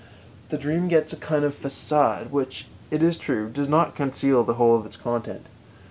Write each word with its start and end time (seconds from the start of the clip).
The 0.49 0.57
dream 0.57 0.87
gets 0.87 1.13
a 1.13 1.15
kind 1.15 1.45
of 1.45 1.53
façade 1.53 2.31
which, 2.31 2.65
it 2.89 3.03
is 3.03 3.17
true, 3.17 3.49
does 3.51 3.69
not 3.69 3.95
conceal 3.95 4.43
the 4.43 4.55
whole 4.55 4.75
of 4.75 4.83
its 4.87 4.97
content. 4.97 5.45